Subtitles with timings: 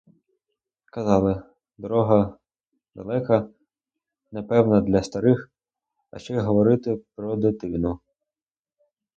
[0.93, 1.33] Казали:
[1.85, 2.17] дорога
[3.01, 3.39] далека,
[4.31, 5.47] непевна для старих,
[6.11, 7.99] а що й говорити про дитину!